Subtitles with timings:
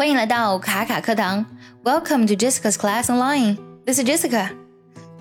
[0.00, 1.44] 欢迎来到卡卡课堂。
[1.84, 3.56] Welcome to Jessica's class online.
[3.84, 4.50] This is Jessica.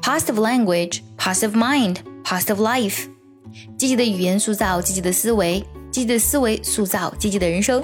[0.01, 3.07] Positive language, positive mind, positive life.
[3.77, 5.59] 积极的语言塑造积极的思维，
[5.91, 7.83] 积极的思维塑造积极的人生。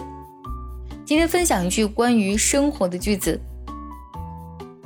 [1.06, 3.40] 今天分享一句关于生活的句子：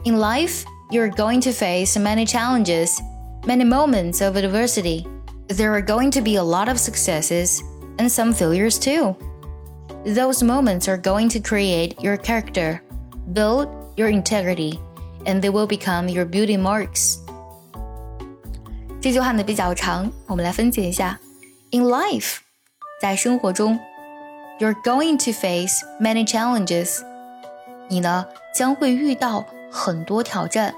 [0.05, 2.99] In life, you're going to face many challenges,
[3.43, 5.05] many moments of adversity.
[5.47, 7.61] There are going to be a lot of successes
[7.97, 9.15] and some failures too.
[10.05, 12.81] Those moments are going to create your character,
[13.33, 14.79] build your integrity,
[15.25, 17.17] and they will become your beauty marks.
[19.01, 21.19] 这句话呢比较长，我们来分解一下。
[21.71, 22.37] In life，
[23.01, 23.79] 在生活中，
[24.59, 27.01] you're going to face many challenges。
[27.87, 30.73] 你呢将会遇到很多挑战。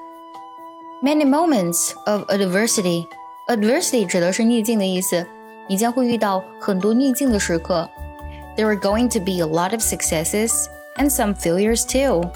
[1.04, 5.26] Many moments of adversity。adversity 指的是逆境的意思，
[5.70, 7.90] 你将会遇到很多逆境的时刻。
[8.56, 12.30] there are going to be a lot of successes and some failures too.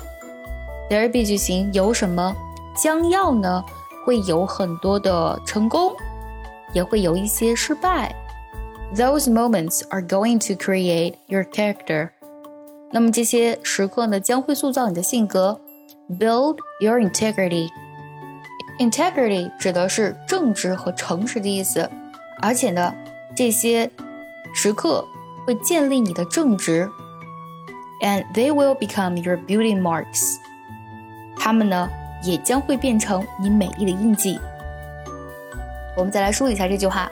[0.90, 2.36] There be 句型有什么
[2.76, 3.64] 将要呢？
[4.06, 5.94] 会有很多的成功，
[6.74, 8.16] 也会有一些失败。
[8.96, 12.10] Those moments are going to create your character.
[12.92, 15.62] 那么这些时刻呢，将会塑造你的性格。
[16.10, 17.70] Build your integrity.
[18.80, 21.90] Integrity 指的是正直和诚实的意思，
[22.42, 22.94] 而且呢，
[23.36, 23.90] 这些
[24.54, 25.06] 时刻
[25.46, 26.90] 会建立你的正直，
[28.02, 30.38] and they will become your beauty marks。
[31.36, 31.90] 它们呢，
[32.24, 34.40] 也将会变成你美丽的印记。
[35.98, 37.12] 我们再来梳理一下这句话：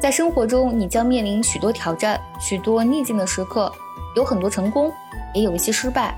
[0.00, 3.72] 在生活中，你将面临许多挑战、许多逆境的时刻，
[4.16, 4.92] 有很多成功，
[5.32, 6.16] 也有一些失败。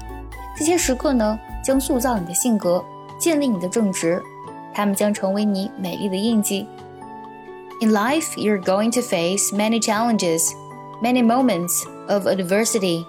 [0.57, 2.85] 这些时刻呢，将塑造你的性格，
[3.19, 4.23] 建立你的正直，
[4.73, 6.67] 它们将成为你美丽的印记。
[7.81, 10.53] In life, you're going to face many challenges
[11.01, 13.07] many moments of adversity.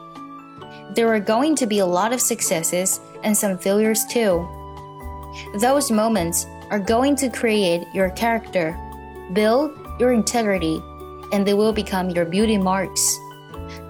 [0.95, 4.47] There are going to be a lot of successes and some failures too.
[5.59, 8.75] Those moments are going to create your character,
[9.33, 10.81] build your integrity,
[11.31, 13.17] and they will become your beauty marks.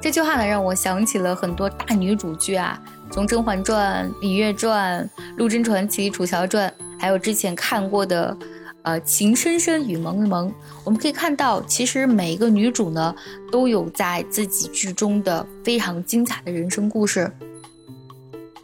[0.02, 2.81] 这句话呢，让我想起了很多大女主剧啊，
[3.12, 5.03] 从《甄嬛传》《芈月传》《
[5.38, 6.69] 陆贞传奇》《楚乔传》，
[7.00, 8.36] 还有之前看过的
[8.83, 10.53] 呃，情深深雨蒙蒙，
[10.85, 13.15] 我们可以看到，其实每一个女主呢，
[13.53, 17.31] 都有在自己剧中的非常精彩的人生故事。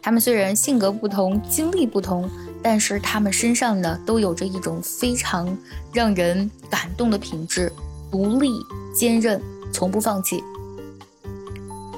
[0.01, 2.27] 她们虽然性格不同，经历不同，
[2.63, 5.55] 但是她们身上呢，都有着一种非常
[5.93, 7.71] 让人感动的品质：
[8.09, 8.49] 独立、
[8.95, 9.39] 坚韧，
[9.71, 10.43] 从不放弃。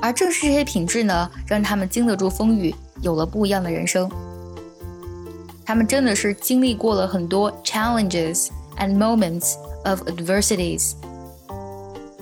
[0.02, 4.10] 而正是这些品质呢，让她们经得住风雨，有了不一样的人生。
[5.70, 8.48] 他们真的是经历过了很多 challenges
[8.80, 9.54] and moments
[9.86, 10.94] of adversities，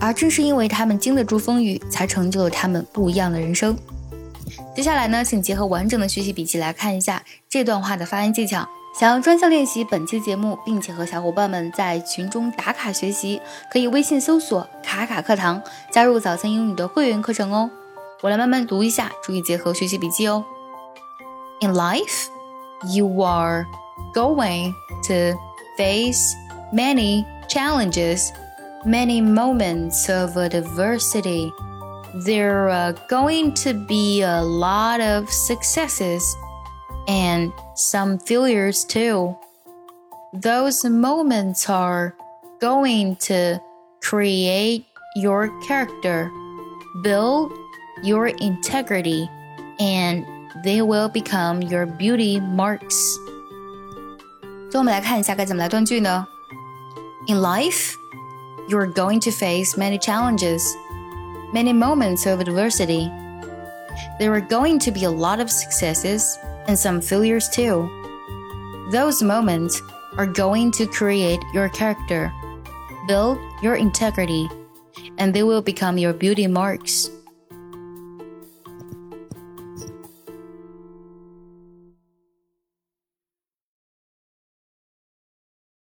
[0.02, 3.78] 而正是因为他们经得住风雨，才成就了他们不一样的人生。
[4.76, 8.68] 接下来呢，请结合完整的学习笔记来看一下这段话的发音技巧。
[9.00, 13.42] 想要专项练习本期节目，并且和小伙伴们在群中打卡学习，
[13.72, 17.72] 可以微信搜索“卡卡课堂”，加入早餐英语的会员课程哦。
[18.22, 20.44] 我来慢慢读一下，注意结合学习笔记哦。
[21.62, 22.26] In life.
[22.90, 23.68] You are
[24.14, 25.36] going to
[25.78, 26.36] face
[26.74, 28.32] many challenges,
[28.86, 31.52] many moments of adversity.
[32.26, 36.36] There are going to be a lot of successes
[37.08, 39.38] and some failures too.
[40.34, 42.16] Those moments are
[42.60, 43.60] going to
[44.02, 44.86] create
[45.16, 46.32] your character,
[47.02, 47.52] build
[48.04, 49.30] your integrity,
[49.80, 50.26] and
[50.64, 53.18] they will become your beauty marks.
[57.28, 57.98] In life,
[58.70, 60.76] you're going to face many challenges,
[61.54, 63.10] many moments of adversity.
[64.20, 66.38] There are going to be a lot of successes
[66.68, 67.90] and some failures too.
[68.92, 69.82] Those moments
[70.18, 72.32] are going to create your character,
[73.08, 74.50] build your integrity,
[75.18, 77.10] and they will become your beauty marks.